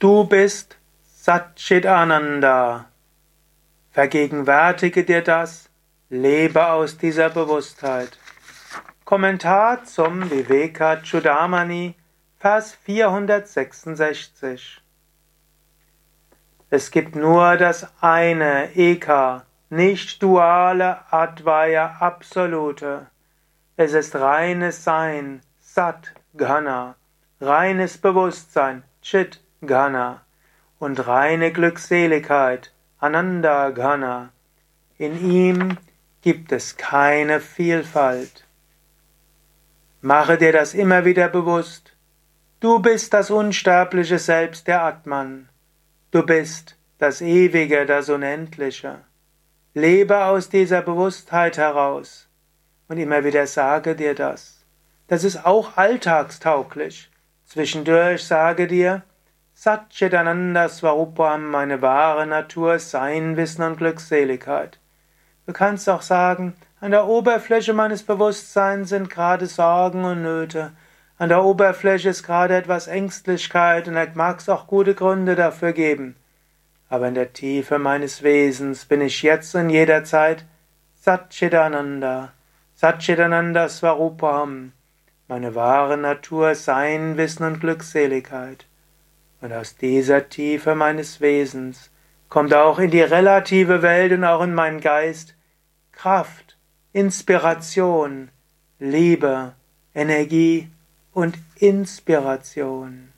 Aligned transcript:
Du 0.00 0.24
bist 0.24 0.76
Satchitananda. 1.04 2.86
Vergegenwärtige 3.92 5.04
dir 5.04 5.22
das, 5.22 5.70
lebe 6.10 6.66
aus 6.66 6.98
dieser 6.98 7.30
Bewusstheit. 7.30 8.18
Kommentar 9.04 9.84
zum 9.84 10.28
Viveka 10.30 10.96
Chudamani, 10.96 11.94
Vers 12.38 12.76
466. 12.82 14.82
Es 16.70 16.90
gibt 16.90 17.14
nur 17.14 17.56
das 17.56 17.86
eine 18.00 18.74
Eka, 18.74 19.46
nicht 19.70 20.20
duale 20.20 21.00
Advaya 21.12 21.98
Absolute. 22.00 23.06
Es 23.76 23.92
ist 23.92 24.16
reines 24.16 24.82
Sein, 24.82 25.40
Sat 25.60 26.14
Ghana, 26.36 26.96
reines 27.40 27.96
Bewusstsein, 27.96 28.82
Chit 29.00 29.43
Ghana 29.66 30.22
und 30.78 31.06
reine 31.06 31.52
Glückseligkeit, 31.52 32.72
Ananda 32.98 33.70
Ghana. 33.70 34.30
In 34.98 35.30
ihm 35.30 35.78
gibt 36.22 36.52
es 36.52 36.76
keine 36.76 37.40
Vielfalt. 37.40 38.44
Mache 40.00 40.38
dir 40.38 40.52
das 40.52 40.74
immer 40.74 41.04
wieder 41.04 41.28
bewusst. 41.28 41.96
Du 42.60 42.78
bist 42.78 43.12
das 43.12 43.30
unsterbliche 43.30 44.18
Selbst 44.18 44.66
der 44.66 44.82
Atman. 44.82 45.48
Du 46.10 46.24
bist 46.24 46.76
das 46.98 47.20
Ewige, 47.20 47.86
das 47.86 48.08
Unendliche. 48.08 49.00
Lebe 49.74 50.24
aus 50.24 50.48
dieser 50.48 50.82
Bewusstheit 50.82 51.58
heraus. 51.58 52.28
Und 52.88 52.98
immer 52.98 53.24
wieder 53.24 53.46
sage 53.46 53.96
dir 53.96 54.14
das. 54.14 54.64
Das 55.08 55.24
ist 55.24 55.44
auch 55.44 55.76
alltagstauglich. 55.76 57.10
Zwischendurch 57.44 58.24
sage 58.24 58.66
dir, 58.66 59.02
Satchitananda 59.56 60.68
Swarupam, 60.68 61.48
meine 61.48 61.80
wahre 61.80 62.26
Natur, 62.26 62.80
Sein, 62.80 63.36
Wissen 63.36 63.62
und 63.62 63.78
Glückseligkeit. 63.78 64.80
Du 65.46 65.52
kannst 65.52 65.88
auch 65.88 66.02
sagen, 66.02 66.54
an 66.80 66.90
der 66.90 67.06
Oberfläche 67.06 67.72
meines 67.72 68.02
Bewusstseins 68.02 68.88
sind 68.88 69.08
gerade 69.08 69.46
Sorgen 69.46 70.04
und 70.04 70.22
Nöte. 70.22 70.72
An 71.18 71.28
der 71.28 71.44
Oberfläche 71.44 72.08
ist 72.08 72.24
gerade 72.24 72.56
etwas 72.56 72.88
Ängstlichkeit 72.88 73.86
und 73.86 73.94
da 73.94 74.06
mag 74.14 74.40
es 74.40 74.48
auch 74.48 74.66
gute 74.66 74.94
Gründe 74.94 75.36
dafür 75.36 75.72
geben. 75.72 76.16
Aber 76.88 77.06
in 77.06 77.14
der 77.14 77.32
Tiefe 77.32 77.78
meines 77.78 78.24
Wesens 78.24 78.84
bin 78.84 79.00
ich 79.00 79.22
jetzt 79.22 79.54
und 79.54 79.70
jederzeit 79.70 80.44
Satchitananda, 80.96 82.32
Satchitananda 82.74 83.68
Swarupam, 83.68 84.72
meine 85.28 85.54
wahre 85.54 85.96
Natur, 85.96 86.56
Sein, 86.56 87.16
Wissen 87.16 87.44
und 87.44 87.60
Glückseligkeit. 87.60 88.66
Und 89.44 89.52
aus 89.52 89.76
dieser 89.76 90.30
Tiefe 90.30 90.74
meines 90.74 91.20
Wesens 91.20 91.90
kommt 92.30 92.54
auch 92.54 92.78
in 92.78 92.90
die 92.90 93.02
relative 93.02 93.82
Welt 93.82 94.10
und 94.12 94.24
auch 94.24 94.40
in 94.40 94.54
meinen 94.54 94.80
Geist 94.80 95.34
Kraft, 95.92 96.56
Inspiration, 96.94 98.30
Liebe, 98.78 99.52
Energie 99.94 100.70
und 101.12 101.36
Inspiration. 101.56 103.12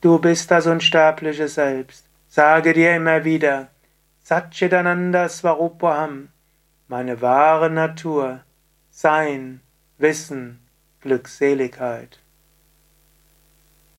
Du 0.00 0.20
bist 0.20 0.52
das 0.52 0.68
unsterbliche 0.68 1.48
Selbst. 1.48 2.06
Sage 2.28 2.72
dir 2.72 2.94
immer 2.94 3.24
wieder, 3.24 3.70
Satchitananda 4.22 5.28
Swarupaham, 5.28 6.28
meine 6.86 7.20
wahre 7.20 7.68
Natur, 7.68 8.42
Sein, 8.92 9.60
Wissen, 9.98 10.60
Glückseligkeit. 11.00 12.20